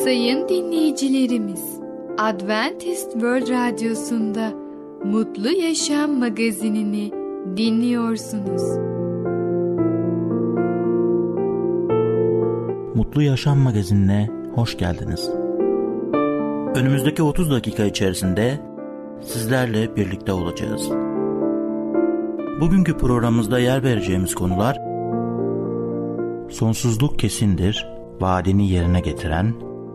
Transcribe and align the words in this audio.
Sayın 0.00 0.48
dinleyicilerimiz, 0.48 1.80
Adventist 2.18 3.12
World 3.12 3.48
Radyosu'nda 3.48 4.52
Mutlu 5.04 5.50
Yaşam 5.50 6.18
magazinini 6.18 7.12
dinliyorsunuz. 7.56 8.62
Mutlu 12.94 13.22
Yaşam 13.22 13.58
magazinine 13.58 14.28
hoş 14.54 14.78
geldiniz. 14.78 15.30
Önümüzdeki 16.74 17.22
30 17.22 17.50
dakika 17.50 17.84
içerisinde 17.84 18.60
sizlerle 19.20 19.96
birlikte 19.96 20.32
olacağız. 20.32 20.90
Bugünkü 22.60 22.96
programımızda 22.96 23.58
yer 23.58 23.82
vereceğimiz 23.82 24.34
konular 24.34 24.92
Sonsuzluk 26.52 27.18
kesindir, 27.18 27.88
vaadini 28.20 28.70
yerine 28.70 29.00
getiren, 29.00 29.54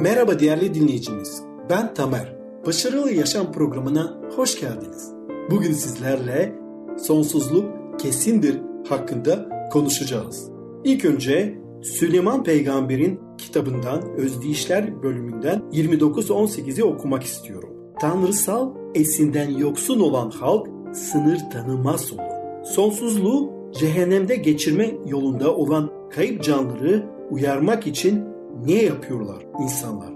Merhaba 0.00 0.40
değerli 0.40 0.74
dinleyicimiz. 0.74 1.42
Ben 1.70 1.94
Tamer. 1.94 2.36
Başarılı 2.66 3.12
Yaşam 3.12 3.52
programına 3.52 4.20
hoş 4.36 4.60
geldiniz. 4.60 5.12
Bugün 5.50 5.72
sizlerle 5.72 6.54
sonsuzluk 6.98 8.00
kesindir 8.00 8.60
hakkında 8.88 9.48
konuşacağız. 9.72 10.50
İlk 10.84 11.04
önce 11.04 11.58
Süleyman 11.82 12.44
Peygamber'in 12.44 13.20
kitabından 13.38 14.16
Özdeyişler 14.16 15.02
bölümünden 15.02 15.62
29-18'i 15.72 16.84
okumak 16.84 17.22
istiyorum. 17.22 17.70
Tanrısal 18.00 18.74
esinden 18.94 19.50
yoksun 19.50 20.00
olan 20.00 20.30
halk 20.30 20.66
sınır 20.92 21.38
tanımaz 21.52 22.12
olur. 22.12 22.64
Sonsuzluğu 22.64 23.50
cehennemde 23.78 24.36
geçirme 24.36 24.94
yolunda 25.06 25.56
olan 25.56 25.90
kayıp 26.10 26.42
canları 26.42 27.06
uyarmak 27.30 27.86
için 27.86 28.37
ne 28.66 28.82
yapıyorlar 28.82 29.46
insanlar? 29.62 30.12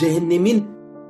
Cehennemin 0.00 0.64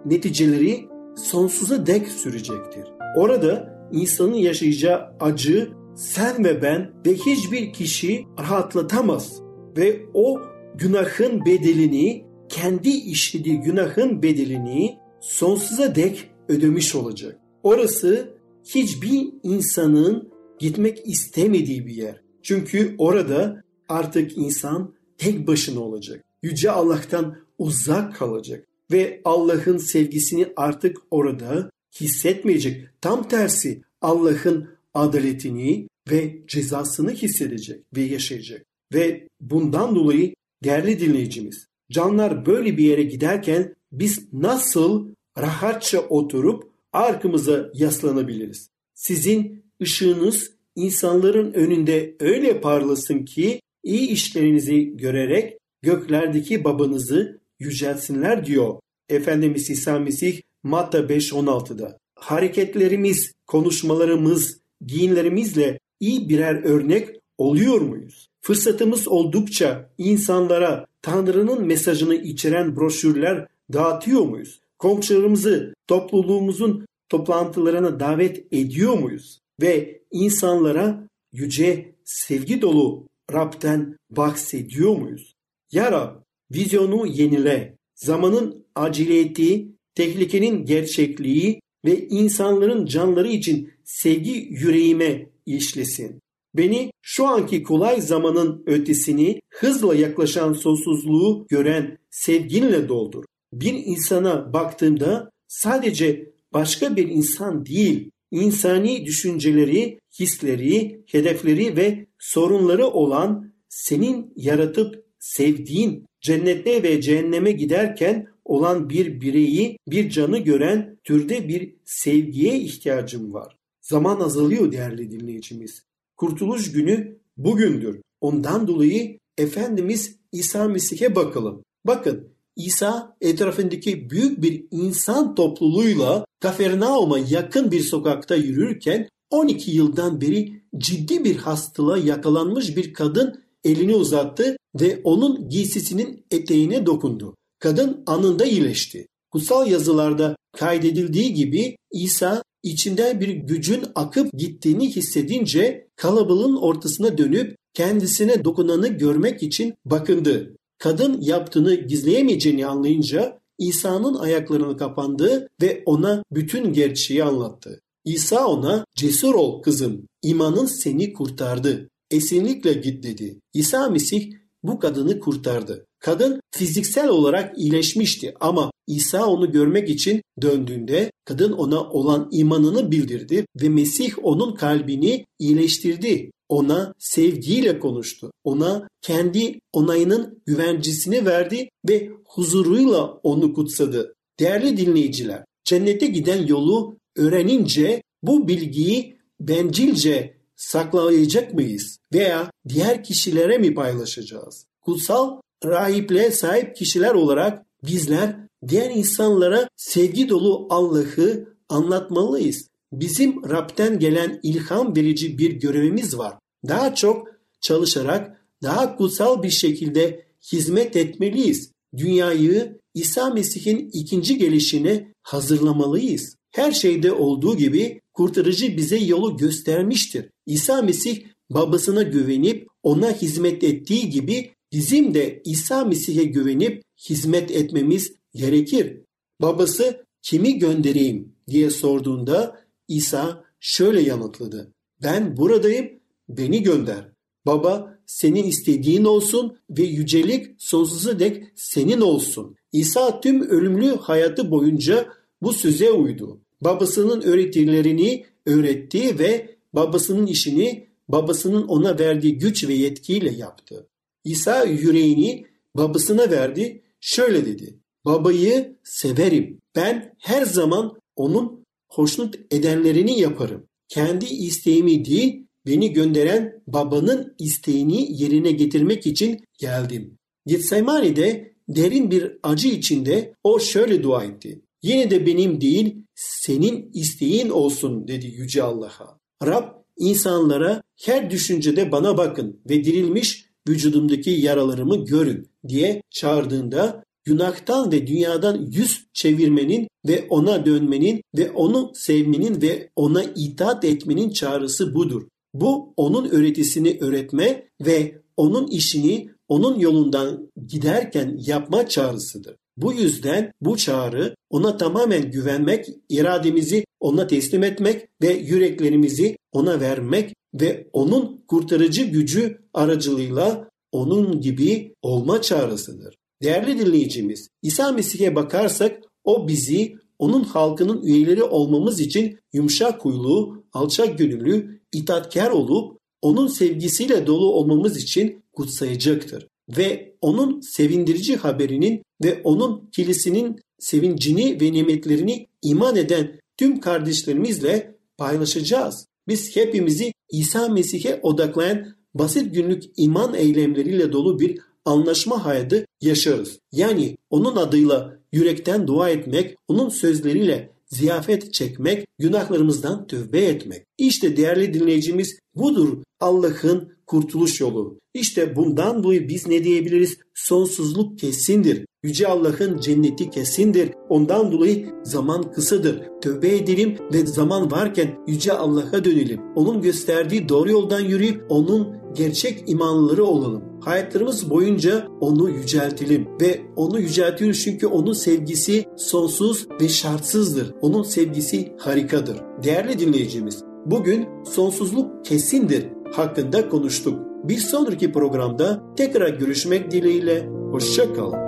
neticeleri 0.04 0.88
sonsuza 1.16 1.86
dek 1.86 2.08
sürecektir. 2.08 2.84
Orada 3.16 3.78
insanın 3.92 4.34
yaşayacağı 4.34 5.00
acı 5.20 5.72
sen 5.96 6.44
ve 6.44 6.62
ben 6.62 6.92
ve 7.06 7.14
hiçbir 7.14 7.72
kişi 7.72 8.26
rahatlatamaz 8.40 9.42
ve 9.76 10.06
o 10.14 10.40
günahın 10.74 11.44
bedelini 11.44 12.24
kendi 12.48 12.88
işlediği 12.88 13.60
günahın 13.60 14.22
bedelini 14.22 14.98
sonsuza 15.20 15.94
dek 15.94 16.30
ödemiş 16.48 16.94
olacak. 16.94 17.40
Orası 17.62 18.38
hiçbir 18.64 19.28
insanın 19.42 20.32
gitmek 20.58 21.06
istemediği 21.06 21.86
bir 21.86 21.94
yer. 21.94 22.22
Çünkü 22.42 22.94
orada 22.98 23.62
artık 23.88 24.38
insan 24.38 24.94
tek 25.18 25.46
başına 25.46 25.80
olacak. 25.80 26.24
Yüce 26.48 26.70
Allah'tan 26.70 27.36
uzak 27.58 28.16
kalacak 28.16 28.66
ve 28.92 29.20
Allah'ın 29.24 29.78
sevgisini 29.78 30.48
artık 30.56 30.96
orada 31.10 31.70
hissetmeyecek. 32.00 32.86
Tam 33.00 33.28
tersi 33.28 33.82
Allah'ın 34.00 34.68
adaletini 34.94 35.88
ve 36.10 36.38
cezasını 36.46 37.10
hissedecek 37.10 37.84
ve 37.96 38.02
yaşayacak. 38.02 38.64
Ve 38.94 39.28
bundan 39.40 39.94
dolayı 39.94 40.34
değerli 40.64 41.00
dinleyicimiz, 41.00 41.66
canlar 41.90 42.46
böyle 42.46 42.76
bir 42.76 42.84
yere 42.84 43.02
giderken 43.02 43.74
biz 43.92 44.32
nasıl 44.32 45.08
rahatça 45.38 46.00
oturup 46.00 46.72
arkamıza 46.92 47.70
yaslanabiliriz? 47.74 48.70
Sizin 48.94 49.64
ışığınız 49.82 50.52
insanların 50.76 51.52
önünde 51.52 52.16
öyle 52.20 52.60
parlasın 52.60 53.24
ki 53.24 53.60
iyi 53.82 54.08
işlerinizi 54.08 54.96
görerek 54.96 55.58
göklerdeki 55.82 56.64
babanızı 56.64 57.40
yücelsinler 57.58 58.46
diyor 58.46 58.74
Efendimiz 59.08 59.70
İsa 59.70 59.98
Mesih 59.98 60.40
Matta 60.62 60.98
5.16'da. 60.98 61.98
Hareketlerimiz, 62.14 63.32
konuşmalarımız, 63.46 64.60
giyinlerimizle 64.86 65.78
iyi 66.00 66.28
birer 66.28 66.54
örnek 66.64 67.08
oluyor 67.38 67.80
muyuz? 67.80 68.28
Fırsatımız 68.40 69.08
oldukça 69.08 69.90
insanlara 69.98 70.86
Tanrı'nın 71.02 71.66
mesajını 71.66 72.14
içeren 72.14 72.76
broşürler 72.76 73.46
dağıtıyor 73.72 74.22
muyuz? 74.22 74.60
Komşularımızı 74.78 75.74
topluluğumuzun 75.86 76.86
toplantılarına 77.08 78.00
davet 78.00 78.52
ediyor 78.52 78.98
muyuz? 78.98 79.40
Ve 79.60 80.02
insanlara 80.10 81.08
yüce 81.32 81.94
sevgi 82.04 82.62
dolu 82.62 83.06
Rab'den 83.32 83.96
bahsediyor 84.10 84.96
muyuz? 84.96 85.37
Ya 85.72 85.92
Rab, 85.92 86.16
vizyonu 86.50 87.06
yenile, 87.06 87.76
zamanın 87.94 88.66
aciliyeti, 88.74 89.68
tehlikenin 89.94 90.64
gerçekliği 90.64 91.60
ve 91.84 92.08
insanların 92.08 92.86
canları 92.86 93.28
için 93.28 93.72
sevgi 93.84 94.48
yüreğime 94.50 95.30
işlesin. 95.46 96.20
Beni 96.54 96.90
şu 97.02 97.26
anki 97.26 97.62
kolay 97.62 98.00
zamanın 98.00 98.62
ötesini 98.66 99.40
hızla 99.50 99.94
yaklaşan 99.94 100.52
sonsuzluğu 100.52 101.46
gören 101.48 101.98
sevginle 102.10 102.88
doldur. 102.88 103.24
Bir 103.52 103.72
insana 103.72 104.52
baktığımda 104.52 105.30
sadece 105.48 106.32
başka 106.52 106.96
bir 106.96 107.08
insan 107.08 107.66
değil, 107.66 108.10
insani 108.30 109.06
düşünceleri, 109.06 109.98
hisleri, 110.20 111.04
hedefleri 111.06 111.76
ve 111.76 112.06
sorunları 112.18 112.86
olan 112.86 113.52
senin 113.68 114.32
yaratıp 114.36 115.07
sevdiğin 115.18 116.06
cennette 116.20 116.82
ve 116.82 117.00
cehenneme 117.00 117.52
giderken 117.52 118.28
olan 118.44 118.90
bir 118.90 119.20
bireyi, 119.20 119.78
bir 119.88 120.10
canı 120.10 120.38
gören 120.38 120.98
türde 121.04 121.48
bir 121.48 121.74
sevgiye 121.84 122.58
ihtiyacım 122.58 123.34
var. 123.34 123.56
Zaman 123.80 124.20
azalıyor 124.20 124.72
değerli 124.72 125.10
dinleyicimiz. 125.10 125.82
Kurtuluş 126.16 126.72
günü 126.72 127.18
bugündür. 127.36 128.00
Ondan 128.20 128.68
dolayı 128.68 129.18
Efendimiz 129.38 130.16
İsa 130.32 130.68
Mesih'e 130.68 131.14
bakalım. 131.14 131.62
Bakın 131.84 132.28
İsa 132.56 133.16
etrafındaki 133.20 134.10
büyük 134.10 134.42
bir 134.42 134.64
insan 134.70 135.34
topluluğuyla 135.34 136.24
Kafernaum'a 136.40 137.18
yakın 137.18 137.70
bir 137.70 137.80
sokakta 137.80 138.36
yürürken 138.36 139.08
12 139.30 139.70
yıldan 139.70 140.20
beri 140.20 140.62
ciddi 140.78 141.24
bir 141.24 141.36
hastalığa 141.36 141.98
yakalanmış 141.98 142.76
bir 142.76 142.92
kadın 142.92 143.44
elini 143.64 143.94
uzattı 143.94 144.56
ve 144.80 145.00
onun 145.04 145.48
giysisinin 145.48 146.24
eteğine 146.30 146.86
dokundu. 146.86 147.34
Kadın 147.58 148.02
anında 148.06 148.44
iyileşti. 148.44 149.06
Kutsal 149.30 149.70
yazılarda 149.70 150.36
kaydedildiği 150.56 151.34
gibi 151.34 151.76
İsa 151.92 152.42
içinden 152.62 153.20
bir 153.20 153.28
gücün 153.28 153.84
akıp 153.94 154.32
gittiğini 154.32 154.96
hissedince 154.96 155.88
kalabalığın 155.96 156.56
ortasına 156.56 157.18
dönüp 157.18 157.56
kendisine 157.74 158.44
dokunanı 158.44 158.88
görmek 158.88 159.42
için 159.42 159.74
bakındı. 159.84 160.56
Kadın 160.78 161.20
yaptığını 161.20 161.74
gizleyemeyeceğini 161.74 162.66
anlayınca 162.66 163.38
İsa'nın 163.58 164.14
ayaklarını 164.14 164.76
kapandı 164.76 165.48
ve 165.62 165.82
ona 165.86 166.22
bütün 166.32 166.72
gerçeği 166.72 167.24
anlattı. 167.24 167.80
İsa 168.04 168.46
ona 168.46 168.84
cesur 168.96 169.34
ol 169.34 169.62
kızım, 169.62 170.06
imanın 170.22 170.66
seni 170.66 171.12
kurtardı. 171.12 171.88
Esinlikle 172.10 172.72
git 172.72 173.02
dedi. 173.02 173.40
İsa 173.54 173.88
Mesih 173.90 174.32
bu 174.62 174.78
kadını 174.78 175.20
kurtardı. 175.20 175.86
Kadın 176.00 176.40
fiziksel 176.50 177.08
olarak 177.08 177.58
iyileşmişti 177.58 178.34
ama 178.40 178.70
İsa 178.86 179.26
onu 179.26 179.52
görmek 179.52 179.90
için 179.90 180.22
döndüğünde 180.42 181.12
kadın 181.24 181.52
ona 181.52 181.80
olan 181.80 182.28
imanını 182.32 182.90
bildirdi 182.90 183.46
ve 183.62 183.68
Mesih 183.68 184.12
onun 184.22 184.54
kalbini 184.54 185.24
iyileştirdi. 185.38 186.30
Ona 186.48 186.94
sevgiyle 186.98 187.78
konuştu. 187.78 188.32
Ona 188.44 188.88
kendi 189.02 189.60
onayının 189.72 190.42
güvencisini 190.46 191.26
verdi 191.26 191.68
ve 191.88 192.10
huzuruyla 192.24 193.04
onu 193.06 193.54
kutsadı. 193.54 194.14
Değerli 194.40 194.76
dinleyiciler, 194.76 195.44
cennete 195.64 196.06
giden 196.06 196.46
yolu 196.46 196.98
öğrenince 197.16 198.02
bu 198.22 198.48
bilgiyi 198.48 199.18
bencilce 199.40 200.37
saklayacak 200.58 201.54
mıyız 201.54 201.98
veya 202.12 202.50
diğer 202.68 203.04
kişilere 203.04 203.58
mi 203.58 203.74
paylaşacağız? 203.74 204.66
Kutsal 204.80 205.40
rahiple 205.64 206.30
sahip 206.30 206.76
kişiler 206.76 207.14
olarak 207.14 207.66
bizler 207.82 208.36
diğer 208.68 208.90
insanlara 208.90 209.68
sevgi 209.76 210.28
dolu 210.28 210.66
Allah'ı 210.70 211.48
anlatmalıyız. 211.68 212.68
Bizim 212.92 213.50
Rab'den 213.50 213.98
gelen 213.98 214.40
ilham 214.42 214.96
verici 214.96 215.38
bir 215.38 215.52
görevimiz 215.52 216.18
var. 216.18 216.34
Daha 216.68 216.94
çok 216.94 217.28
çalışarak 217.60 218.44
daha 218.62 218.96
kutsal 218.96 219.42
bir 219.42 219.50
şekilde 219.50 220.26
hizmet 220.52 220.96
etmeliyiz. 220.96 221.72
Dünyayı 221.96 222.78
İsa 222.94 223.30
Mesih'in 223.30 223.90
ikinci 223.92 224.38
gelişine 224.38 225.12
hazırlamalıyız. 225.22 226.36
Her 226.50 226.72
şeyde 226.72 227.12
olduğu 227.12 227.56
gibi 227.56 228.00
kurtarıcı 228.12 228.76
bize 228.76 228.96
yolu 228.96 229.36
göstermiştir. 229.36 230.30
İsa 230.48 230.82
Mesih 230.82 231.24
babasına 231.50 232.02
güvenip 232.02 232.68
ona 232.82 233.12
hizmet 233.12 233.64
ettiği 233.64 234.10
gibi 234.10 234.50
bizim 234.72 235.14
de 235.14 235.42
İsa 235.44 235.84
Mesih'e 235.84 236.24
güvenip 236.24 236.82
hizmet 237.08 237.50
etmemiz 237.50 238.12
gerekir. 238.34 239.00
Babası 239.42 240.04
kimi 240.22 240.58
göndereyim 240.58 241.32
diye 241.48 241.70
sorduğunda 241.70 242.60
İsa 242.88 243.44
şöyle 243.60 244.00
yanıtladı. 244.00 244.72
Ben 245.02 245.36
buradayım, 245.36 245.90
beni 246.28 246.62
gönder. 246.62 247.08
Baba 247.46 247.98
senin 248.06 248.44
istediğin 248.44 249.04
olsun 249.04 249.58
ve 249.70 249.82
yücelik 249.82 250.46
sonsuza 250.58 251.18
dek 251.18 251.44
senin 251.54 252.00
olsun. 252.00 252.56
İsa 252.72 253.20
tüm 253.20 253.42
ölümlü 253.42 253.96
hayatı 253.96 254.50
boyunca 254.50 255.08
bu 255.42 255.52
söze 255.52 255.90
uydu. 255.90 256.40
Babasının 256.60 257.22
öğretilerini 257.22 258.24
öğretti 258.46 259.18
ve 259.18 259.57
babasının 259.72 260.26
işini 260.26 260.88
babasının 261.08 261.68
ona 261.68 261.98
verdiği 261.98 262.38
güç 262.38 262.68
ve 262.68 262.74
yetkiyle 262.74 263.30
yaptı. 263.30 263.88
İsa 264.24 264.64
yüreğini 264.64 265.46
babasına 265.74 266.30
verdi. 266.30 266.82
Şöyle 267.00 267.46
dedi. 267.46 267.78
Babayı 268.04 268.76
severim. 268.84 269.60
Ben 269.76 270.14
her 270.18 270.42
zaman 270.42 270.98
onun 271.16 271.64
hoşnut 271.88 272.34
edenlerini 272.50 273.20
yaparım. 273.20 273.66
Kendi 273.88 274.24
isteğimi 274.24 275.04
değil, 275.04 275.46
beni 275.66 275.92
gönderen 275.92 276.62
babanın 276.66 277.34
isteğini 277.38 278.22
yerine 278.22 278.50
getirmek 278.50 279.06
için 279.06 279.44
geldim. 279.58 280.18
Getsemani'de 280.46 281.54
derin 281.68 282.10
bir 282.10 282.38
acı 282.42 282.68
içinde 282.68 283.34
o 283.44 283.60
şöyle 283.60 284.02
dua 284.02 284.24
etti. 284.24 284.62
Yine 284.82 285.10
de 285.10 285.26
benim 285.26 285.60
değil 285.60 285.96
senin 286.14 286.90
isteğin 286.94 287.48
olsun 287.48 288.08
dedi 288.08 288.26
Yüce 288.26 288.62
Allah'a. 288.62 289.18
Rab 289.46 289.64
insanlara 289.96 290.82
her 291.04 291.30
düşüncede 291.30 291.92
bana 291.92 292.18
bakın 292.18 292.60
ve 292.70 292.84
dirilmiş 292.84 293.44
vücudumdaki 293.68 294.30
yaralarımı 294.30 295.04
görün 295.04 295.48
diye 295.68 296.02
çağırdığında 296.10 297.04
günahtan 297.24 297.92
ve 297.92 298.06
dünyadan 298.06 298.66
yüz 298.70 299.06
çevirmenin 299.12 299.88
ve 300.08 300.26
ona 300.30 300.66
dönmenin 300.66 301.22
ve 301.38 301.50
onu 301.50 301.92
sevmenin 301.94 302.62
ve 302.62 302.90
ona 302.96 303.22
itaat 303.22 303.84
etmenin 303.84 304.30
çağrısı 304.30 304.94
budur. 304.94 305.28
Bu 305.54 305.94
onun 305.96 306.28
öğretisini 306.28 306.98
öğretme 307.00 307.68
ve 307.80 308.22
onun 308.36 308.66
işini 308.66 309.30
onun 309.48 309.78
yolundan 309.78 310.50
giderken 310.66 311.38
yapma 311.46 311.88
çağrısıdır. 311.88 312.56
Bu 312.82 312.92
yüzden 312.92 313.52
bu 313.60 313.76
çağrı 313.76 314.34
ona 314.50 314.76
tamamen 314.76 315.30
güvenmek, 315.30 315.86
irademizi 316.08 316.84
ona 317.00 317.26
teslim 317.26 317.62
etmek 317.62 318.08
ve 318.22 318.32
yüreklerimizi 318.32 319.36
ona 319.52 319.80
vermek 319.80 320.34
ve 320.54 320.88
onun 320.92 321.44
kurtarıcı 321.48 322.02
gücü 322.02 322.58
aracılığıyla 322.74 323.68
onun 323.92 324.40
gibi 324.40 324.94
olma 325.02 325.42
çağrısıdır. 325.42 326.16
Değerli 326.42 326.78
dinleyicimiz, 326.78 327.48
İsa 327.62 327.92
Mesih'e 327.92 328.34
bakarsak 328.34 329.00
o 329.24 329.48
bizi 329.48 329.96
onun 330.18 330.44
halkının 330.44 331.02
üyeleri 331.02 331.42
olmamız 331.42 332.00
için 332.00 332.38
yumuşak 332.52 333.04
huylu, 333.04 333.64
alçak 333.72 334.18
gönüllü, 334.18 334.80
itaatkar 334.92 335.50
olup 335.50 335.98
onun 336.22 336.46
sevgisiyle 336.46 337.26
dolu 337.26 337.52
olmamız 337.52 337.96
için 338.02 338.42
kutsayacaktır. 338.52 339.46
Ve 339.76 340.14
onun 340.20 340.60
sevindirici 340.60 341.36
haberinin 341.36 342.02
ve 342.24 342.40
onun 342.44 342.90
kilisinin 342.92 343.60
sevincini 343.78 344.60
ve 344.60 344.72
nimetlerini 344.72 345.46
iman 345.62 345.96
eden 345.96 346.40
tüm 346.56 346.80
kardeşlerimizle 346.80 347.94
paylaşacağız. 348.18 349.06
Biz 349.28 349.56
hepimizi 349.56 350.12
İsa 350.30 350.68
Mesih'e 350.68 351.20
odaklayan 351.22 351.86
basit 352.14 352.54
günlük 352.54 352.84
iman 352.96 353.34
eylemleriyle 353.34 354.12
dolu 354.12 354.40
bir 354.40 354.58
anlaşma 354.84 355.44
hayatı 355.44 355.86
yaşarız. 356.00 356.58
Yani 356.72 357.16
onun 357.30 357.56
adıyla 357.56 358.18
yürekten 358.32 358.86
dua 358.86 359.10
etmek, 359.10 359.56
onun 359.68 359.88
sözleriyle 359.88 360.70
ziyafet 360.88 361.54
çekmek, 361.54 362.06
günahlarımızdan 362.18 363.06
tövbe 363.06 363.40
etmek. 363.40 363.84
İşte 363.98 364.36
değerli 364.36 364.74
dinleyicimiz 364.74 365.38
budur 365.54 366.02
Allah'ın 366.20 366.92
kurtuluş 367.06 367.60
yolu. 367.60 367.98
İşte 368.14 368.56
bundan 368.56 369.02
dolayı 369.02 369.28
biz 369.28 369.46
ne 369.46 369.64
diyebiliriz? 369.64 370.18
Sonsuzluk 370.34 371.18
kesindir. 371.18 371.86
Yüce 372.02 372.26
Allah'ın 372.26 372.80
cenneti 372.80 373.30
kesindir. 373.30 373.90
Ondan 374.08 374.52
dolayı 374.52 374.88
zaman 375.02 375.52
kısadır. 375.52 376.02
Tövbe 376.22 376.56
edelim 376.56 376.96
ve 377.12 377.26
zaman 377.26 377.70
varken 377.70 378.18
Yüce 378.26 378.52
Allah'a 378.52 379.04
dönelim. 379.04 379.40
Onun 379.56 379.82
gösterdiği 379.82 380.48
doğru 380.48 380.70
yoldan 380.70 381.00
yürüyüp 381.00 381.44
onun 381.48 381.88
gerçek 382.14 382.64
imanlıları 382.66 383.24
olalım. 383.24 383.62
Hayatlarımız 383.80 384.50
boyunca 384.50 385.08
onu 385.20 385.50
yüceltelim 385.50 386.28
ve 386.40 386.60
onu 386.76 387.00
yüceltiyoruz 387.00 387.62
çünkü 387.62 387.86
onun 387.86 388.12
sevgisi 388.12 388.84
sonsuz 388.96 389.68
ve 389.80 389.88
şartsızdır. 389.88 390.74
Onun 390.80 391.02
sevgisi 391.02 391.72
harikadır. 391.78 392.36
Değerli 392.64 392.98
dinleyicimiz, 392.98 393.64
bugün 393.86 394.28
sonsuzluk 394.44 395.24
kesindir 395.24 395.86
hakkında 396.12 396.68
konuştuk. 396.68 397.18
Bir 397.44 397.58
sonraki 397.58 398.12
programda 398.12 398.82
tekrar 398.96 399.28
görüşmek 399.28 399.90
dileğiyle. 399.90 400.48
Hoşçakalın. 400.72 401.47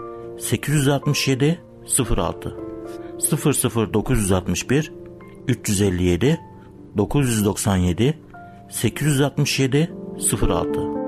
867 0.37 1.59
06 1.85 2.55
00961 3.93 4.91
357 5.47 6.39
997 6.97 8.13
867 8.69 9.89
06 10.41 11.01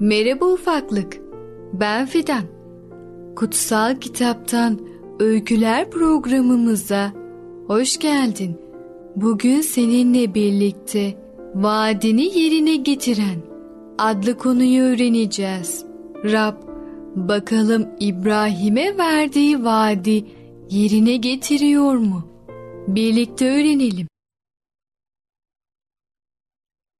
Merhaba 0.00 0.44
ufaklık. 0.44 1.18
Ben 1.72 2.06
Fidan. 2.06 2.42
Kutsal 3.36 3.96
Kitaptan 4.00 4.80
Öyküler 5.20 5.90
programımıza 5.90 7.12
hoş 7.66 7.98
geldin. 7.98 8.56
Bugün 9.16 9.60
seninle 9.60 10.34
birlikte 10.34 11.14
vaadini 11.54 12.38
yerine 12.38 12.76
getiren 12.76 13.42
adlı 13.98 14.38
konuyu 14.38 14.82
öğreneceğiz. 14.82 15.84
Rab 16.24 16.70
Bakalım 17.16 17.88
İbrahim'e 18.00 18.98
verdiği 18.98 19.64
vaadi 19.64 20.26
yerine 20.70 21.16
getiriyor 21.16 21.96
mu? 21.96 22.28
Birlikte 22.88 23.50
öğrenelim. 23.50 24.08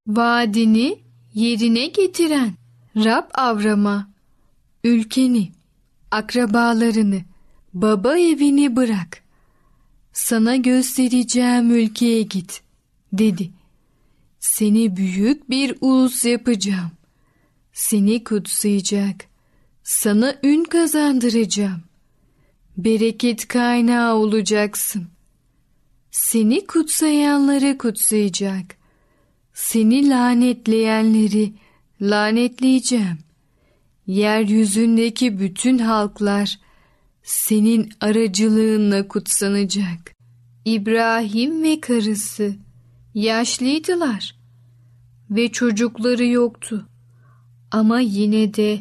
Vaadini 0.07 0.99
yerine 1.35 1.87
getiren 1.87 2.53
Rab 2.97 3.31
Avram'a 3.35 4.11
ülkeni, 4.85 5.53
akrabalarını, 6.11 7.21
baba 7.75 8.19
evini 8.19 8.77
bırak. 8.77 9.23
Sana 10.13 10.57
göstereceğim 10.57 11.71
ülkeye 11.71 12.23
git, 12.23 12.63
dedi. 13.13 13.60
Seni 14.41 14.97
büyük 14.97 15.51
bir 15.51 15.75
ulus 15.81 16.25
yapacağım. 16.25 16.91
Seni 17.73 18.25
kutsayacak. 18.25 19.25
Sana 19.83 20.35
ün 20.43 20.65
kazandıracağım. 20.65 21.83
Bereket 22.77 23.49
kaynağı 23.49 24.15
olacaksın. 24.15 25.07
Seni 26.11 26.67
kutsayanları 26.67 27.79
kutsayacak. 27.79 28.77
Seni 29.55 30.09
lanetleyenleri 30.09 31.53
lanetleyeceğim. 32.03 33.19
Yeryüzündeki 34.07 35.39
bütün 35.41 35.79
halklar 35.79 36.59
senin 37.23 37.91
aracılığınla 38.01 39.09
kutsanacak. 39.09 40.15
İbrahim 40.65 41.63
ve 41.63 41.81
karısı 41.81 42.57
yaşlıydılar 43.15 44.35
ve 45.31 45.53
çocukları 45.53 46.27
yoktu. 46.27 46.87
Ama 47.71 48.01
yine 48.01 48.55
de 48.55 48.81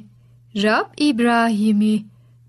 Rab 0.56 0.86
İbrahim'i 0.98 2.06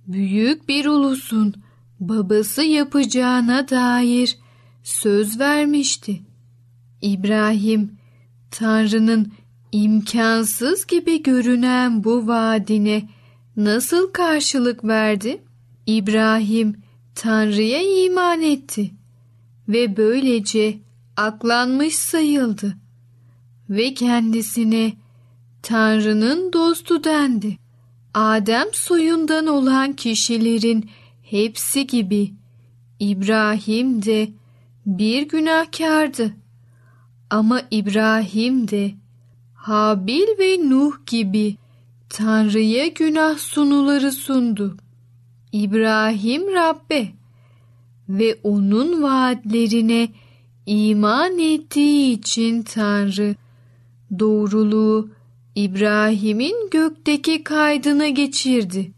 büyük 0.06 0.68
bir 0.68 0.86
ulusun 0.86 1.54
babası 2.00 2.62
yapacağına 2.62 3.68
dair 3.68 4.38
söz 4.82 5.40
vermişti. 5.40 6.20
İbrahim 7.02 7.92
Tanrı'nın 8.50 9.32
imkansız 9.72 10.86
gibi 10.86 11.22
görünen 11.22 12.04
bu 12.04 12.26
vaadine 12.26 13.08
nasıl 13.56 14.12
karşılık 14.12 14.84
verdi? 14.84 15.42
İbrahim 15.86 16.76
Tanrı'ya 17.14 18.04
iman 18.04 18.42
etti 18.42 18.90
ve 19.68 19.96
böylece 19.96 20.78
aklanmış 21.20 21.96
sayıldı 21.96 22.76
ve 23.70 23.94
kendisine 23.94 24.92
Tanrı'nın 25.62 26.52
dostu 26.52 27.04
dendi. 27.04 27.58
Adem 28.14 28.66
soyundan 28.72 29.46
olan 29.46 29.92
kişilerin 29.92 30.90
hepsi 31.22 31.86
gibi 31.86 32.32
İbrahim 33.00 34.04
de 34.04 34.28
bir 34.86 35.28
günahkardı. 35.28 36.32
Ama 37.30 37.62
İbrahim 37.70 38.68
de 38.68 38.94
Habil 39.54 40.26
ve 40.38 40.70
Nuh 40.70 40.92
gibi 41.06 41.56
Tanrı'ya 42.08 42.86
günah 42.86 43.38
sunuları 43.38 44.12
sundu. 44.12 44.76
İbrahim 45.52 46.54
Rabbe 46.54 47.08
ve 48.08 48.38
onun 48.42 49.02
vaatlerine 49.02 50.08
iman 50.70 51.38
ettiği 51.38 52.12
için 52.12 52.62
Tanrı 52.62 53.34
doğruluğu 54.18 55.10
İbrahim'in 55.54 56.70
gökteki 56.70 57.44
kaydına 57.44 58.08
geçirdi 58.08 58.92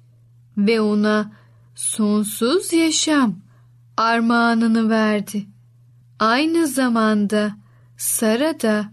ve 0.57 0.81
ona 0.81 1.33
sonsuz 1.75 2.73
yaşam 2.73 3.37
armağanını 3.97 4.89
verdi. 4.89 5.47
Aynı 6.19 6.67
zamanda 6.67 7.57
Sara 7.97 8.61
da 8.61 8.93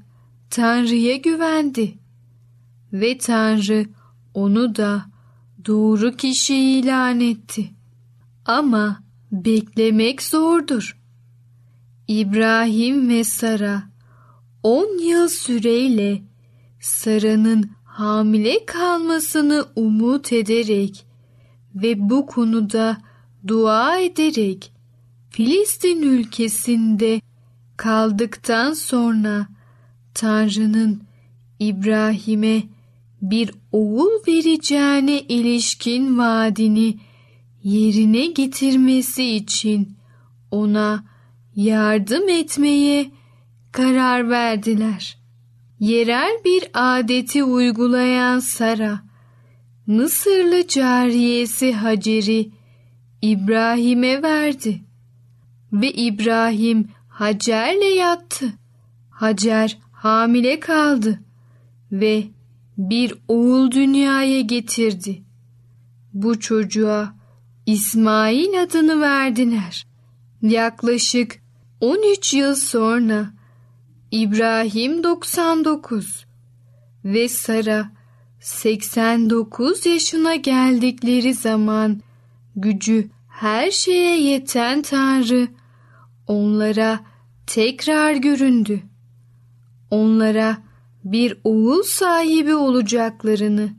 Tanrı'ya 0.49 1.15
güvendi 1.15 1.97
ve 2.93 3.17
Tanrı 3.17 3.85
onu 4.33 4.75
da 4.75 5.05
doğru 5.65 6.17
kişi 6.17 6.55
ilan 6.55 7.19
etti. 7.19 7.69
Ama 8.45 9.03
beklemek 9.31 10.21
zordur. 10.21 10.98
İbrahim 12.09 13.09
ve 13.09 13.23
Sara 13.23 13.83
on 14.63 14.97
yıl 14.97 15.27
süreyle 15.27 16.21
Sara'nın 16.79 17.69
hamile 17.83 18.65
kalmasını 18.65 19.65
umut 19.75 20.33
ederek 20.33 21.05
ve 21.75 22.09
bu 22.09 22.25
konuda 22.25 22.97
dua 23.47 23.99
ederek 23.99 24.71
Filistin 25.29 26.01
ülkesinde 26.01 27.21
kaldıktan 27.77 28.73
sonra 28.73 29.47
Tanrı'nın 30.13 31.03
İbrahim'e 31.59 32.63
bir 33.21 33.51
oğul 33.71 34.11
vereceğine 34.27 35.21
ilişkin 35.21 36.17
vaadini 36.17 36.97
yerine 37.63 38.25
getirmesi 38.25 39.35
için 39.35 39.95
ona 40.51 41.09
yardım 41.59 42.29
etmeye 42.29 43.11
karar 43.71 44.29
verdiler. 44.29 45.17
Yerel 45.79 46.31
bir 46.45 46.63
adeti 46.73 47.43
uygulayan 47.43 48.39
Sara, 48.39 48.99
Mısırlı 49.87 50.67
cariyesi 50.67 51.73
Hacer'i 51.73 52.49
İbrahim'e 53.21 54.23
verdi 54.23 54.81
ve 55.73 55.91
İbrahim 55.91 56.87
Hacer'le 57.09 57.95
yattı. 57.97 58.53
Hacer 59.09 59.77
hamile 59.91 60.59
kaldı 60.59 61.19
ve 61.91 62.23
bir 62.77 63.13
oğul 63.27 63.71
dünyaya 63.71 64.41
getirdi. 64.41 65.21
Bu 66.13 66.39
çocuğa 66.39 67.13
İsmail 67.65 68.61
adını 68.61 69.01
verdiler. 69.01 69.87
Yaklaşık 70.41 71.41
13 71.81 72.33
yıl 72.33 72.55
sonra 72.55 73.29
İbrahim 74.11 75.03
99 75.03 76.25
ve 77.05 77.29
Sara 77.29 77.91
89 78.39 79.85
yaşına 79.85 80.35
geldikleri 80.35 81.33
zaman 81.33 82.01
gücü 82.55 83.09
her 83.27 83.71
şeye 83.71 84.21
yeten 84.21 84.81
Tanrı 84.81 85.47
onlara 86.27 86.99
tekrar 87.47 88.13
göründü. 88.13 88.81
Onlara 89.91 90.57
bir 91.03 91.37
oğul 91.43 91.83
sahibi 91.83 92.55
olacaklarını 92.55 93.69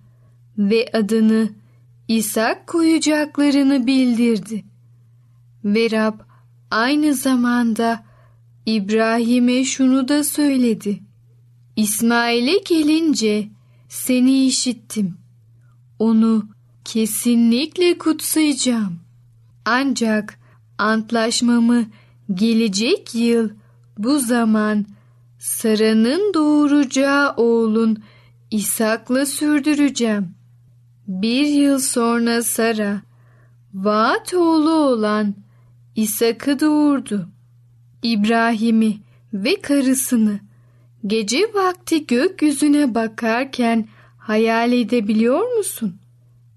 ve 0.58 0.88
adını 0.92 1.48
İshak 2.08 2.66
koyacaklarını 2.66 3.86
bildirdi. 3.86 4.64
Ve 5.64 5.90
Rab 5.90 6.29
aynı 6.70 7.14
zamanda 7.14 8.04
İbrahim'e 8.66 9.64
şunu 9.64 10.08
da 10.08 10.24
söyledi. 10.24 11.00
İsmail'e 11.76 12.58
gelince 12.58 13.48
seni 13.88 14.46
işittim. 14.46 15.16
Onu 15.98 16.48
kesinlikle 16.84 17.98
kutsayacağım. 17.98 19.00
Ancak 19.64 20.38
antlaşmamı 20.78 21.84
gelecek 22.34 23.14
yıl 23.14 23.50
bu 23.98 24.18
zaman 24.18 24.86
Sara'nın 25.38 26.34
doğuracağı 26.34 27.34
oğlun 27.36 28.02
İshak'la 28.50 29.26
sürdüreceğim. 29.26 30.34
Bir 31.08 31.46
yıl 31.46 31.78
sonra 31.78 32.42
Sara, 32.42 33.00
vaat 33.74 34.34
oğlu 34.34 34.70
olan 34.70 35.34
İshak'ı 36.00 36.60
doğurdu. 36.60 37.28
İbrahim'i 38.02 39.00
ve 39.34 39.60
karısını 39.60 40.40
gece 41.06 41.54
vakti 41.54 42.06
gökyüzüne 42.06 42.94
bakarken 42.94 43.88
hayal 44.18 44.72
edebiliyor 44.72 45.56
musun? 45.56 45.98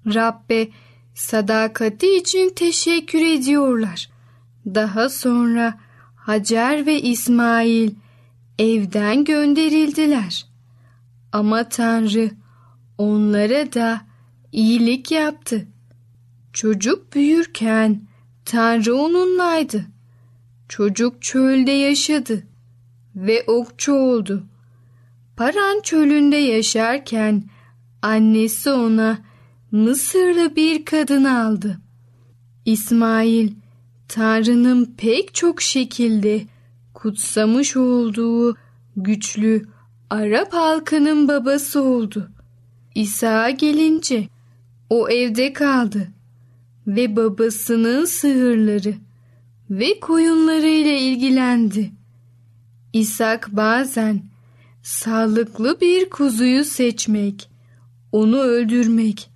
Rabbe 0.06 0.70
sadakati 1.14 2.18
için 2.18 2.50
teşekkür 2.56 3.22
ediyorlar. 3.22 4.10
Daha 4.66 5.10
sonra 5.10 5.80
Hacer 6.16 6.86
ve 6.86 7.02
İsmail 7.02 7.92
evden 8.60 9.24
gönderildiler. 9.24 10.46
Ama 11.32 11.70
Tanrı 11.70 12.32
onlara 12.98 13.74
da 13.74 14.02
iyilik 14.52 15.12
yaptı. 15.12 15.68
Çocuk 16.54 17.16
büyürken 17.16 18.13
Tanrı 18.46 18.96
onunlaydı. 18.96 19.86
Çocuk 20.70 21.22
çölde 21.22 21.72
yaşadı 21.72 22.44
ve 23.16 23.44
okçu 23.48 23.94
oldu. 23.94 24.44
Paran 25.38 25.82
çölünde 25.82 26.36
yaşarken 26.36 27.44
annesi 28.02 28.70
ona 28.70 29.18
Mısırlı 29.72 30.56
bir 30.56 30.86
kadın 30.86 31.24
aldı. 31.24 31.78
İsmail 32.66 33.52
Tanrı'nın 34.08 34.94
pek 34.98 35.34
çok 35.34 35.62
şekilde 35.62 36.42
kutsamış 36.94 37.78
olduğu 37.78 38.56
güçlü 38.96 39.66
Arap 40.10 40.54
halkının 40.54 41.28
babası 41.28 41.82
oldu. 41.82 42.30
İsa 42.96 43.50
gelince 43.50 44.28
o 44.90 45.10
evde 45.10 45.54
kaldı 45.54 46.08
ve 46.88 47.16
babasının 47.16 48.06
sığırları 48.06 48.94
ve 49.70 50.00
koyunları 50.00 50.68
ile 50.68 51.00
ilgilendi. 51.00 51.92
İshak 52.94 53.50
bazen 53.52 54.22
sağlıklı 54.84 55.82
bir 55.82 56.10
kuzuyu 56.10 56.66
seçmek, 56.66 57.50
onu 58.12 58.40
öldürmek 58.40 59.30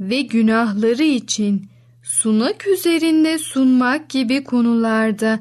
ve 0.00 0.22
günahları 0.22 1.02
için 1.02 1.68
sunak 2.02 2.66
üzerinde 2.66 3.38
sunmak 3.38 4.08
gibi 4.08 4.44
konularda 4.44 5.40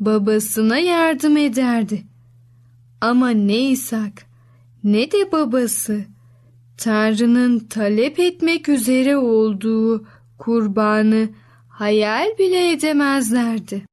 babasına 0.00 0.78
yardım 0.78 1.36
ederdi. 1.36 2.04
Ama 3.00 3.30
ne 3.30 3.70
İshak 3.70 4.26
ne 4.84 5.12
de 5.12 5.32
babası 5.32 6.04
Tanrı'nın 6.76 7.58
talep 7.58 8.18
etmek 8.18 8.68
üzere 8.68 9.16
olduğu 9.16 10.04
kurbanı 10.38 11.28
hayal 11.68 12.38
bile 12.38 12.72
edemezlerdi. 12.72 13.86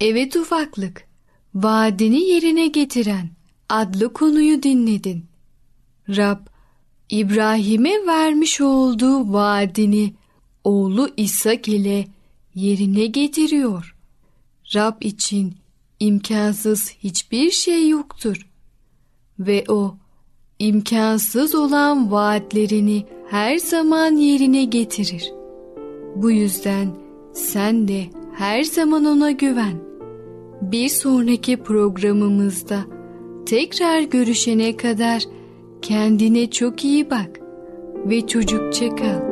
Evet 0.00 0.36
ufaklık, 0.36 1.08
vaadini 1.54 2.20
yerine 2.20 2.66
getiren 2.66 3.30
adlı 3.68 4.12
konuyu 4.12 4.62
dinledin. 4.62 5.26
Rab, 6.08 6.38
İbrahim'e 7.10 8.06
vermiş 8.06 8.60
olduğu 8.60 9.32
vaadini 9.32 10.14
oğlu 10.64 11.10
İshak 11.16 11.68
ile 11.68 12.06
yerine 12.54 13.06
getiriyor. 13.06 13.96
Rab 14.74 15.02
için 15.02 15.54
imkansız 16.00 16.90
hiçbir 16.90 17.50
şey 17.50 17.88
yoktur. 17.88 18.48
Ve 19.38 19.64
o 19.68 19.96
imkansız 20.58 21.54
olan 21.54 22.10
vaatlerini 22.10 23.06
her 23.32 23.58
zaman 23.58 24.16
yerine 24.16 24.64
getirir. 24.64 25.32
Bu 26.16 26.30
yüzden 26.30 26.88
sen 27.32 27.88
de 27.88 28.02
her 28.34 28.62
zaman 28.62 29.04
ona 29.04 29.30
güven. 29.30 29.76
Bir 30.62 30.88
sonraki 30.88 31.56
programımızda 31.56 32.78
tekrar 33.46 34.00
görüşene 34.00 34.76
kadar 34.76 35.22
kendine 35.82 36.50
çok 36.50 36.84
iyi 36.84 37.10
bak 37.10 37.40
ve 38.06 38.26
çocukça 38.26 38.96
kal. 38.96 39.31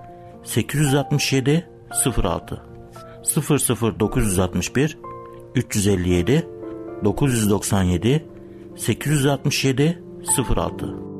867 0.43 1.65
06 2.13 2.59
00961 3.23 4.97
357 5.53 6.45
997 7.03 8.21
867 8.77 10.01
06 10.23 11.11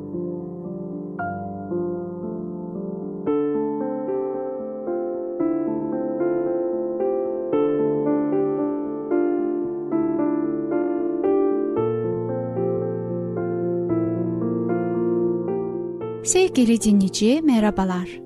Sevgili 16.24 16.80
dinleyici 16.80 17.40
merhabalar. 17.42 18.21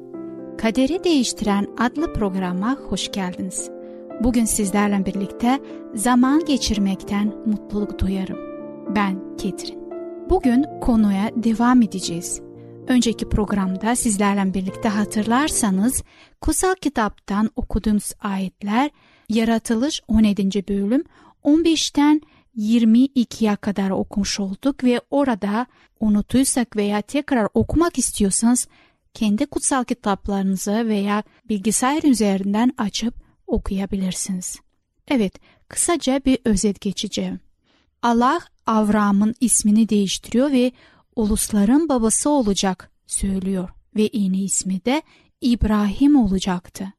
Kaderi 0.59 1.05
Değiştiren 1.05 1.66
adlı 1.79 2.12
programa 2.12 2.77
hoş 2.77 3.12
geldiniz. 3.12 3.71
Bugün 4.21 4.45
sizlerle 4.45 5.07
birlikte 5.07 5.61
zaman 5.95 6.45
geçirmekten 6.45 7.35
mutluluk 7.47 7.99
duyarım. 7.99 8.38
Ben 8.95 9.37
Ketrin. 9.37 9.79
Bugün 10.31 10.64
konuya 10.81 11.31
devam 11.37 11.83
edeceğiz. 11.83 12.40
Önceki 12.88 13.29
programda 13.29 13.97
sizlerle 13.97 14.55
birlikte 14.55 14.88
hatırlarsanız 14.88 16.03
kutsal 16.40 16.75
kitaptan 16.75 17.51
okuduğumuz 17.57 18.12
ayetler 18.21 18.90
Yaratılış 19.29 20.03
17. 20.09 20.69
bölüm 20.69 21.05
15'ten 21.45 22.21
22'ye 22.57 23.57
kadar 23.57 23.90
okumuş 23.90 24.40
olduk 24.40 24.85
ve 24.85 25.01
orada 25.11 25.66
unuttuysak 26.01 26.77
veya 26.77 27.03
tekrar 27.03 27.49
okumak 27.55 27.99
istiyorsanız 27.99 28.69
kendi 29.17 29.47
kutsal 29.47 29.85
kitaplarınızı 29.85 30.89
veya 30.89 31.23
bilgisayar 31.49 32.03
üzerinden 32.03 32.73
açıp 32.79 33.15
okuyabilirsiniz. 33.47 34.61
Evet, 35.09 35.35
kısaca 35.69 36.21
bir 36.25 36.39
özet 36.45 36.81
geçeceğim. 36.81 37.41
Allah 38.03 38.41
Avram'ın 38.67 39.35
ismini 39.41 39.89
değiştiriyor 39.89 40.53
ve 40.53 40.73
ulusların 41.17 41.89
babası 41.89 42.31
olacak 42.31 42.91
söylüyor 43.07 43.69
ve 43.97 44.11
yeni 44.13 44.45
ismi 44.45 44.85
de 44.85 45.03
İbrahim 45.41 46.17
olacaktı. 46.17 46.93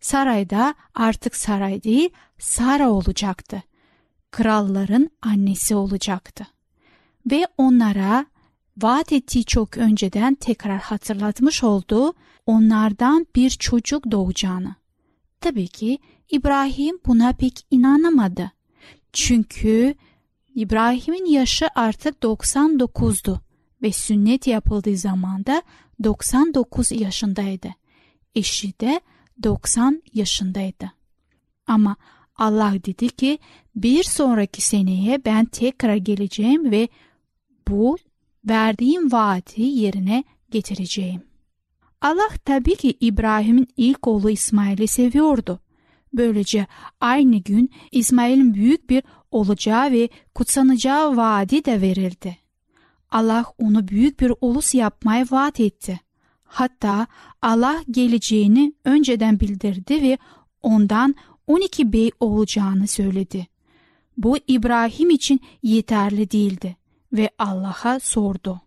Sarayda 0.00 0.74
artık 0.94 1.36
saray 1.36 1.82
değil 1.82 2.10
Sara 2.38 2.90
olacaktı. 2.90 3.62
Kralların 4.30 5.10
annesi 5.22 5.74
olacaktı. 5.74 6.46
Ve 7.30 7.46
onlara 7.58 8.26
vaat 8.76 9.12
ettiği 9.12 9.44
çok 9.44 9.78
önceden 9.78 10.34
tekrar 10.34 10.80
hatırlatmış 10.80 11.64
olduğu 11.64 12.12
onlardan 12.46 13.26
bir 13.36 13.50
çocuk 13.50 14.10
doğacağını. 14.10 14.74
Tabii 15.40 15.68
ki 15.68 15.98
İbrahim 16.30 16.98
buna 17.06 17.32
pek 17.32 17.66
inanamadı. 17.70 18.52
Çünkü 19.12 19.94
İbrahim'in 20.54 21.26
yaşı 21.26 21.68
artık 21.74 22.16
99'du 22.22 23.40
ve 23.82 23.92
sünnet 23.92 24.46
yapıldığı 24.46 24.96
zamanda 24.96 25.62
99 26.04 26.92
yaşındaydı. 26.92 27.68
Eşi 28.34 28.80
de 28.80 29.00
90 29.42 30.02
yaşındaydı. 30.14 30.92
Ama 31.66 31.96
Allah 32.36 32.74
dedi 32.84 33.08
ki 33.08 33.38
bir 33.76 34.02
sonraki 34.02 34.62
seneye 34.62 35.24
ben 35.24 35.44
tekrar 35.44 35.96
geleceğim 35.96 36.70
ve 36.70 36.88
bu 37.68 37.96
verdiğim 38.44 39.12
vaati 39.12 39.62
yerine 39.62 40.24
getireceğim. 40.50 41.22
Allah 42.00 42.28
tabii 42.44 42.76
ki 42.76 42.96
İbrahim'in 43.00 43.68
ilk 43.76 44.06
oğlu 44.06 44.30
İsmail'i 44.30 44.88
seviyordu. 44.88 45.60
Böylece 46.12 46.66
aynı 47.00 47.36
gün 47.36 47.70
İsmail'in 47.92 48.54
büyük 48.54 48.90
bir 48.90 49.02
olacağı 49.30 49.90
ve 49.90 50.08
kutsanacağı 50.34 51.16
vaadi 51.16 51.64
de 51.64 51.80
verildi. 51.80 52.36
Allah 53.10 53.44
onu 53.58 53.88
büyük 53.88 54.20
bir 54.20 54.32
ulus 54.40 54.74
yapmaya 54.74 55.26
vaat 55.30 55.60
etti. 55.60 56.00
Hatta 56.44 57.06
Allah 57.42 57.82
geleceğini 57.90 58.72
önceden 58.84 59.40
bildirdi 59.40 60.02
ve 60.02 60.18
ondan 60.62 61.14
12 61.46 61.92
bey 61.92 62.10
olacağını 62.20 62.86
söyledi. 62.86 63.46
Bu 64.16 64.38
İbrahim 64.48 65.10
için 65.10 65.40
yeterli 65.62 66.30
değildi 66.30 66.76
ve 67.12 67.30
Allah'a 67.38 68.00
sordu. 68.00 68.60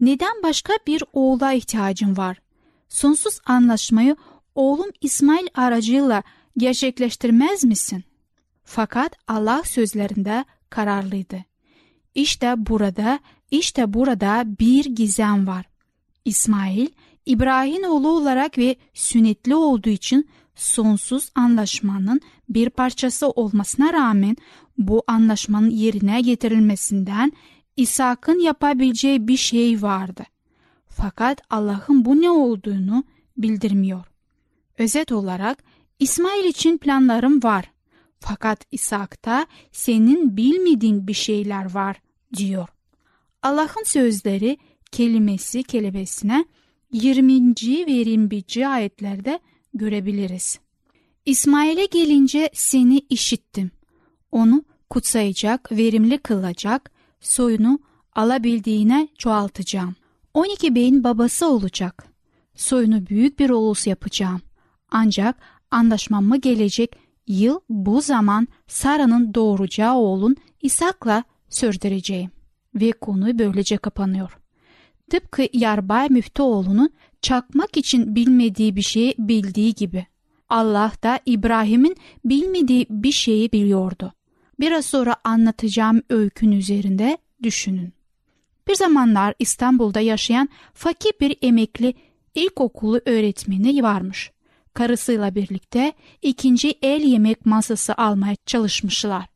Neden 0.00 0.42
başka 0.42 0.72
bir 0.86 1.04
oğula 1.12 1.52
ihtiyacın 1.52 2.16
var? 2.16 2.40
Sonsuz 2.88 3.40
anlaşmayı 3.46 4.16
oğlum 4.54 4.90
İsmail 5.00 5.46
aracıyla 5.54 6.22
gerçekleştirmez 6.56 7.64
misin? 7.64 8.04
Fakat 8.64 9.12
Allah 9.28 9.62
sözlerinde 9.64 10.44
kararlıydı. 10.70 11.44
İşte 12.14 12.54
burada, 12.56 13.18
işte 13.50 13.94
burada 13.94 14.44
bir 14.46 14.84
gizem 14.84 15.46
var. 15.46 15.66
İsmail, 16.24 16.88
İbrahim 17.26 17.84
oğlu 17.84 18.08
olarak 18.08 18.58
ve 18.58 18.76
sünnetli 18.94 19.54
olduğu 19.54 19.88
için 19.88 20.28
sonsuz 20.54 21.30
anlaşmanın 21.34 22.20
bir 22.48 22.70
parçası 22.70 23.28
olmasına 23.30 23.92
rağmen 23.92 24.36
bu 24.78 25.02
anlaşmanın 25.06 25.70
yerine 25.70 26.20
getirilmesinden 26.20 27.32
İshak'ın 27.80 28.38
yapabileceği 28.38 29.28
bir 29.28 29.36
şey 29.36 29.82
vardı. 29.82 30.24
Fakat 30.88 31.40
Allah'ın 31.50 32.04
bu 32.04 32.20
ne 32.20 32.30
olduğunu 32.30 33.04
bildirmiyor. 33.36 34.04
Özet 34.78 35.12
olarak 35.12 35.64
İsmail 35.98 36.44
için 36.44 36.78
planlarım 36.78 37.42
var. 37.42 37.70
Fakat 38.18 38.66
İshak'ta 38.70 39.46
senin 39.72 40.36
bilmediğin 40.36 41.06
bir 41.06 41.14
şeyler 41.14 41.74
var 41.74 41.96
diyor. 42.36 42.68
Allah'ın 43.42 43.84
sözleri 43.84 44.58
kelimesi 44.92 45.62
kelebesine 45.62 46.44
20. 46.92 47.54
ve 47.86 47.92
21. 47.92 48.74
ayetlerde 48.74 49.38
görebiliriz. 49.74 50.58
İsmail'e 51.26 51.86
gelince 51.86 52.50
seni 52.52 52.98
işittim. 52.98 53.70
Onu 54.32 54.64
kutsayacak, 54.90 55.72
verimli 55.72 56.18
kılacak, 56.18 56.99
soyunu 57.20 57.78
alabildiğine 58.14 59.08
çoğaltacağım. 59.18 59.94
12 60.34 60.74
beyin 60.74 61.04
babası 61.04 61.48
olacak. 61.48 62.06
Soyunu 62.54 63.06
büyük 63.06 63.38
bir 63.38 63.50
ulus 63.50 63.86
yapacağım. 63.86 64.40
Ancak 64.90 65.36
anlaşmamı 65.70 66.36
gelecek 66.36 66.96
yıl 67.26 67.60
bu 67.68 68.00
zaman 68.00 68.48
Sara'nın 68.66 69.34
doğuracağı 69.34 69.94
oğlun 69.94 70.36
İshak'la 70.62 71.24
sürdüreceğim. 71.48 72.30
Ve 72.74 72.92
konu 72.92 73.38
böylece 73.38 73.76
kapanıyor. 73.76 74.38
Tıpkı 75.10 75.46
Yarbay 75.52 76.08
Müftüoğlu'nun 76.10 76.90
çakmak 77.22 77.76
için 77.76 78.14
bilmediği 78.14 78.76
bir 78.76 78.82
şeyi 78.82 79.14
bildiği 79.18 79.74
gibi. 79.74 80.06
Allah 80.48 80.92
da 81.02 81.20
İbrahim'in 81.26 81.96
bilmediği 82.24 82.86
bir 82.90 83.12
şeyi 83.12 83.52
biliyordu. 83.52 84.12
Biraz 84.60 84.86
sonra 84.86 85.16
anlatacağım 85.24 86.02
öykün 86.10 86.52
üzerinde 86.52 87.18
düşünün. 87.42 87.92
Bir 88.68 88.74
zamanlar 88.74 89.34
İstanbul'da 89.38 90.00
yaşayan 90.00 90.48
fakir 90.74 91.12
bir 91.20 91.36
emekli 91.42 91.94
ilkokulu 92.34 93.00
öğretmeni 93.06 93.82
varmış. 93.82 94.30
Karısıyla 94.74 95.34
birlikte 95.34 95.92
ikinci 96.22 96.74
el 96.82 97.02
yemek 97.02 97.46
masası 97.46 97.94
almaya 97.94 98.36
çalışmışlar. 98.46 99.26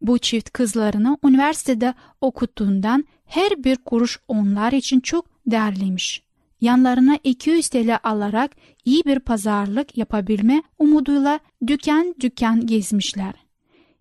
Bu 0.00 0.18
çift 0.18 0.50
kızlarını 0.50 1.18
üniversitede 1.24 1.94
okuttuğundan 2.20 3.04
her 3.24 3.64
bir 3.64 3.76
kuruş 3.76 4.20
onlar 4.28 4.72
için 4.72 5.00
çok 5.00 5.26
değerliymiş. 5.46 6.22
Yanlarına 6.60 7.18
200 7.24 7.68
TL 7.68 7.98
alarak 8.02 8.50
iyi 8.84 9.04
bir 9.04 9.18
pazarlık 9.18 9.98
yapabilme 9.98 10.62
umuduyla 10.78 11.40
dükkan 11.66 12.14
dükkan 12.20 12.66
gezmişler. 12.66 13.45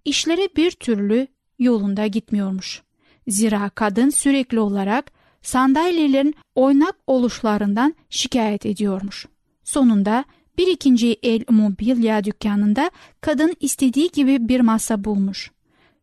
İşleri 0.06 0.50
bir 0.58 0.72
türlü 0.72 1.28
yolunda 1.60 2.08
gitmiyormuş. 2.08 2.82
Zira 3.28 3.70
kadın 3.70 4.10
sürekli 4.10 4.60
olarak 4.60 5.12
sandalyelerin 5.42 6.36
oynak 6.56 6.96
oluşlarından 7.08 7.96
şikayet 8.10 8.66
ediyormuş. 8.66 9.26
Sonunda 9.64 10.26
bir 10.58 10.68
ikinci 10.68 11.18
el 11.24 11.44
mobilya 11.50 12.24
dükkanında 12.24 12.92
kadın 13.22 13.54
istediği 13.60 14.10
gibi 14.12 14.50
bir 14.50 14.60
masa 14.60 15.04
bulmuş. 15.04 15.52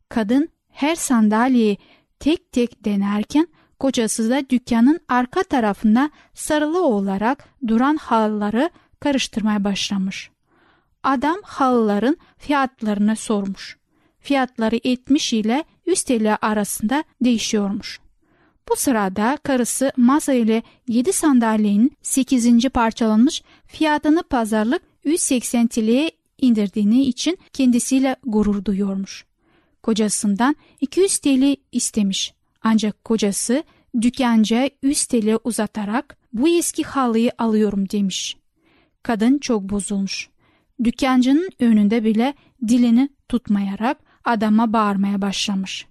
Kadın 0.08 0.48
her 0.68 0.94
sandalyeyi 0.94 1.78
tek 2.20 2.52
tek 2.52 2.84
denerken 2.84 3.46
kocası 3.78 4.30
da 4.30 4.50
dükkanın 4.50 5.00
arka 5.08 5.42
tarafında 5.42 6.10
sarılı 6.34 6.84
olarak 6.84 7.48
duran 7.66 7.96
halıları 7.96 8.70
karıştırmaya 9.00 9.64
başlamış. 9.64 10.30
Adam 11.02 11.36
halıların 11.42 12.16
fiyatlarını 12.38 13.16
sormuş. 13.16 13.81
Fiyatları 14.22 14.80
70 14.84 15.32
ile 15.32 15.64
100 15.86 16.02
TL 16.02 16.36
arasında 16.42 17.04
değişiyormuş. 17.24 18.00
Bu 18.68 18.76
sırada 18.76 19.38
karısı 19.42 19.92
masa 19.96 20.32
ile 20.32 20.62
7 20.88 21.12
sandalyenin 21.12 21.92
8. 22.02 22.68
parçalanmış 22.68 23.42
fiyatını 23.66 24.22
pazarlık 24.22 24.82
180 25.04 25.66
TL'ye 25.66 26.10
indirdiğini 26.38 27.04
için 27.04 27.38
kendisiyle 27.52 28.16
gurur 28.24 28.64
duyuyormuş. 28.64 29.24
Kocasından 29.82 30.56
200 30.80 31.18
TL 31.18 31.56
istemiş. 31.72 32.34
Ancak 32.62 33.04
kocası 33.04 33.64
dükkanca 34.00 34.70
100 34.82 35.06
TL 35.06 35.38
uzatarak 35.44 36.16
bu 36.32 36.48
eski 36.48 36.84
halıyı 36.84 37.30
alıyorum 37.38 37.88
demiş. 37.88 38.36
Kadın 39.02 39.38
çok 39.38 39.62
bozulmuş. 39.62 40.28
Dükkancının 40.84 41.50
önünde 41.60 42.04
bile 42.04 42.34
dilini 42.68 43.08
tutmayarak 43.28 44.11
adama 44.24 44.72
bağırmaya 44.72 45.22
başlamış. 45.22 45.86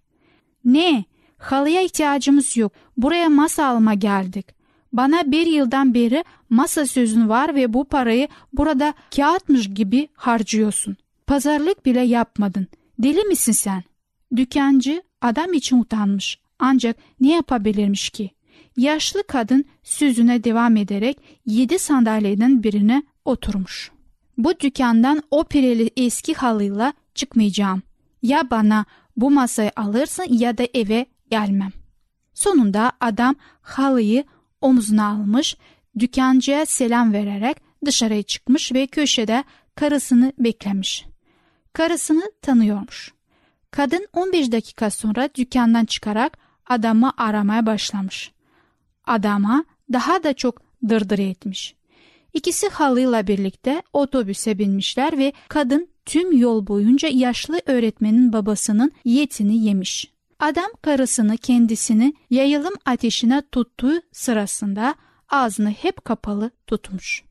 Ne? 0.65 1.04
Halıya 1.38 1.82
ihtiyacımız 1.82 2.58
yok. 2.58 2.72
Buraya 2.98 3.30
masa 3.30 3.65
alma 3.65 3.94
geldik. 3.94 4.46
Bana 4.94 5.32
bir 5.32 5.48
yıldan 5.48 5.94
beri 5.94 6.24
masa 6.50 6.86
sözün 6.86 7.30
var 7.30 7.56
ve 7.56 7.74
bu 7.74 7.86
parayı 7.86 8.28
burada 8.54 8.94
kağıtmış 9.15 9.74
gibi 9.74 10.08
harcıyorsun. 10.13 10.98
Pazarlık 11.28 11.86
bile 11.86 12.02
yapmadın. 12.02 12.67
Deli 13.00 13.24
misin 13.24 13.52
sen? 13.52 13.84
Dükkancı 14.36 15.04
adam 15.22 15.54
için 15.54 15.80
utanmış. 15.82 16.39
Ancak 16.60 16.96
ne 17.20 17.32
yapabilirmiş 17.32 18.10
ki? 18.10 18.32
Yaşlı 18.78 19.24
kadın 19.28 19.65
sözüne 19.84 20.44
devam 20.44 20.78
ederek 20.78 21.17
yedi 21.46 21.80
sandalyeden 21.80 22.63
birine 22.63 23.04
oturmuş. 23.26 23.91
Bu 24.38 24.60
dükkandan 24.60 25.24
o 25.32 25.44
pireli 25.44 25.89
eski 25.98 26.34
halıyla 26.34 26.94
çıkmayacağım. 27.15 27.82
Ya 28.21 28.49
bana 28.51 28.86
bu 29.17 29.31
masayı 29.31 29.71
alırsın 29.75 30.25
ya 30.29 30.57
da 30.57 30.63
eve 30.73 31.05
gelmem. 31.29 31.71
Sonunda 32.34 32.91
adam 32.99 33.36
halıyı 33.62 34.23
omzuna 34.62 35.07
almış, 35.07 35.57
dükkancıya 35.99 36.65
selam 36.65 37.13
vererek 37.13 37.57
dışarıya 37.86 38.23
çıkmış 38.23 38.73
ve 38.73 38.88
köşede 38.88 39.43
karısını 39.75 40.34
beklemiş. 40.39 41.05
Karısını 41.73 42.31
tanıyormuş. 42.41 43.13
Kadın 43.71 44.07
15 44.13 44.51
dakika 44.51 44.89
sonra 44.89 45.29
dükkandan 45.36 45.86
çıkarak 45.86 46.38
adamı 46.67 47.13
aramaya 47.17 47.65
başlamış. 47.65 48.31
Adama 49.05 49.65
daha 49.93 50.23
da 50.23 50.34
çok 50.34 50.62
dırdır 50.89 51.19
etmiş. 51.19 51.75
İkisi 52.34 52.70
halıyla 52.70 53.28
birlikte 53.28 53.84
otobüse 53.94 54.60
binmişler 54.60 55.17
ve 55.17 55.34
kadın 55.48 55.89
tüm 56.06 56.38
yol 56.38 56.67
boyunca 56.67 57.10
yaşlı 57.10 57.62
öğretmenin 57.65 58.34
babasının 58.34 58.91
yetini 59.06 59.65
yemiş. 59.65 60.12
Adam 60.39 60.72
karısını 60.82 61.38
kendisini 61.38 62.13
yayılım 62.30 62.74
ateşine 62.86 63.41
tuttuğu 63.52 64.02
sırasında 64.12 64.96
ağzını 65.30 65.70
hep 65.70 66.06
kapalı 66.06 66.52
tutmuş. 66.67 67.24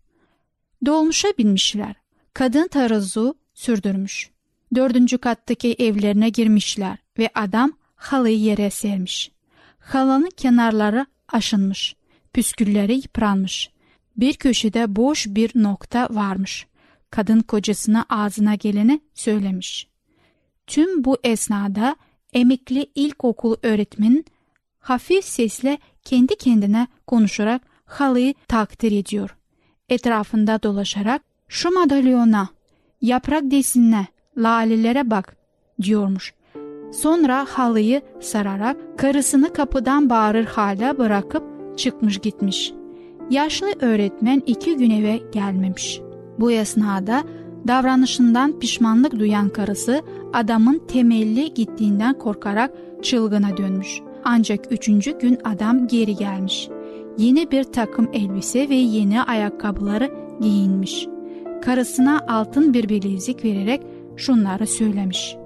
Dolmuşa 0.86 1.28
binmişler. 1.38 1.94
Kadın 2.34 2.68
tarazu 2.68 3.34
sürdürmüş. 3.54 4.30
Dördüncü 4.74 5.18
kattaki 5.18 5.74
evlerine 5.78 6.28
girmişler 6.28 6.98
ve 7.18 7.30
adam 7.34 7.72
halıyı 7.96 8.38
yere 8.38 8.70
sermiş. 8.70 9.30
Halının 9.78 10.30
kenarları 10.36 11.06
aşınmış, 11.28 11.96
püskülleri 12.32 12.94
yıpranmış. 12.94 13.70
Bir 14.20 14.34
köşede 14.34 14.96
boş 14.96 15.26
bir 15.26 15.50
nokta 15.54 16.08
varmış. 16.10 16.66
Kadın 17.10 17.40
kocasına 17.40 18.06
ağzına 18.08 18.54
geleni 18.54 19.00
söylemiş. 19.14 19.88
Tüm 20.66 21.04
bu 21.04 21.18
esnada 21.24 21.96
emekli 22.32 22.86
ilkokul 22.94 23.56
öğretmenin 23.62 24.24
hafif 24.78 25.24
sesle 25.24 25.78
kendi 26.04 26.36
kendine 26.36 26.86
konuşarak 27.06 27.62
halıyı 27.84 28.34
takdir 28.48 28.92
ediyor. 28.92 29.36
Etrafında 29.88 30.62
dolaşarak 30.62 31.22
şu 31.48 31.70
madalyona, 31.70 32.48
yaprak 33.00 33.50
desinine, 33.50 34.06
lalelere 34.36 35.10
bak 35.10 35.36
diyormuş. 35.82 36.34
Sonra 36.92 37.46
halıyı 37.50 38.02
sararak 38.20 38.98
karısını 38.98 39.52
kapıdan 39.52 40.10
bağırır 40.10 40.46
hale 40.46 40.98
bırakıp 40.98 41.44
çıkmış 41.78 42.18
gitmiş. 42.18 42.79
Yaşlı 43.30 43.66
öğretmen 43.80 44.42
iki 44.46 44.76
gün 44.76 44.90
eve 44.90 45.20
gelmemiş. 45.32 46.00
Bu 46.40 46.52
esnada 46.52 47.22
davranışından 47.68 48.58
pişmanlık 48.58 49.18
duyan 49.18 49.48
karısı 49.48 50.02
adamın 50.32 50.82
temelli 50.88 51.54
gittiğinden 51.54 52.18
korkarak 52.18 52.72
çılgına 53.02 53.56
dönmüş. 53.56 54.00
Ancak 54.24 54.72
üçüncü 54.72 55.18
gün 55.18 55.38
adam 55.44 55.86
geri 55.86 56.16
gelmiş. 56.16 56.68
Yeni 57.18 57.50
bir 57.50 57.64
takım 57.64 58.08
elbise 58.12 58.68
ve 58.68 58.74
yeni 58.74 59.22
ayakkabıları 59.22 60.10
giyinmiş. 60.40 61.06
Karısına 61.62 62.20
altın 62.28 62.74
bir 62.74 62.88
bilezik 62.88 63.44
vererek 63.44 63.82
şunları 64.16 64.66
söylemiş. 64.66 65.36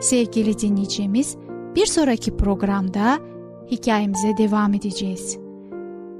Sevgili 0.00 0.58
dinleyicimiz, 0.58 1.36
bir 1.76 1.86
sonraki 1.86 2.36
programda 2.36 3.18
hikayemize 3.70 4.36
devam 4.36 4.74
edeceğiz. 4.74 5.49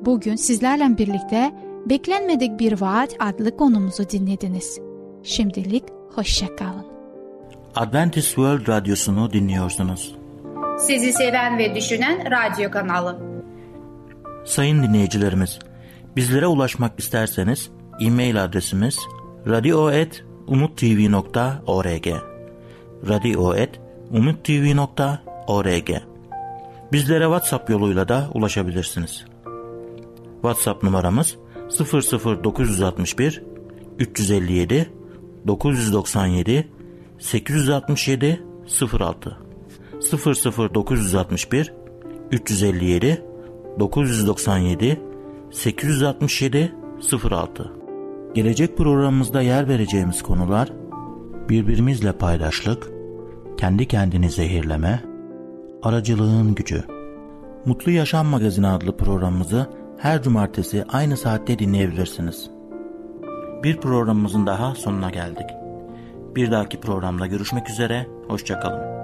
Bugün 0.04 0.36
sizlerle 0.36 0.98
birlikte 0.98 1.52
Beklenmedik 1.86 2.60
Bir 2.60 2.80
Vaat 2.80 3.16
adlı 3.18 3.56
konumuzu 3.56 4.10
dinlediniz. 4.10 4.80
Şimdilik 5.22 5.84
hoşça 6.14 6.56
kalın. 6.56 6.86
Adventist 7.76 8.26
World 8.26 8.68
Radyosu'nu 8.68 9.32
dinliyorsunuz. 9.32 10.14
Sizi 10.78 11.12
seven 11.12 11.58
ve 11.58 11.74
düşünen 11.74 12.30
radyo 12.30 12.70
kanalı. 12.70 13.18
Sayın 14.44 14.82
dinleyicilerimiz, 14.82 15.58
bizlere 16.16 16.46
ulaşmak 16.46 17.00
isterseniz 17.00 17.70
e-mail 18.00 18.44
adresimiz 18.44 18.98
radio.umutv.org 19.46 22.06
radio.umutv.org 23.08 25.90
Bizlere 26.92 27.24
WhatsApp 27.24 27.70
yoluyla 27.70 28.08
da 28.08 28.28
ulaşabilirsiniz. 28.34 29.29
WhatsApp 30.42 30.82
numaramız 30.82 31.36
00961 32.44 33.42
357 33.98 34.90
997 35.46 36.68
867 37.18 38.42
06 39.00 39.38
00961 40.74 41.72
357 42.30 43.24
997 43.78 45.00
867 45.50 46.74
06 47.30 47.72
Gelecek 48.34 48.76
programımızda 48.76 49.42
yer 49.42 49.68
vereceğimiz 49.68 50.22
konular 50.22 50.72
birbirimizle 51.48 52.12
paydaşlık, 52.12 52.90
kendi 53.56 53.88
kendini 53.88 54.30
zehirleme, 54.30 55.02
aracılığın 55.82 56.54
gücü. 56.54 56.84
Mutlu 57.64 57.92
Yaşam 57.92 58.26
Magazini 58.26 58.66
adlı 58.66 58.96
programımızı 58.96 59.66
her 60.00 60.22
cumartesi 60.22 60.84
aynı 60.88 61.16
saatte 61.16 61.58
dinleyebilirsiniz. 61.58 62.50
Bir 63.62 63.76
programımızın 63.76 64.46
daha 64.46 64.74
sonuna 64.74 65.10
geldik. 65.10 65.46
Bir 66.36 66.50
dahaki 66.50 66.80
programda 66.80 67.26
görüşmek 67.26 67.70
üzere, 67.70 68.06
hoşçakalın. 68.28 68.99